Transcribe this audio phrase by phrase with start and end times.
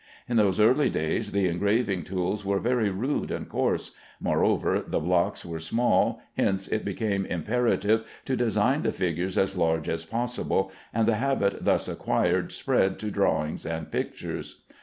[0.27, 5.45] In those early days the graving tools were very rude and coarse; moreover, the blocks
[5.45, 11.07] were small, hence it became imperative to design the figures as large as possible; and
[11.07, 14.63] the habit thus acquired spread to drawings and pictures.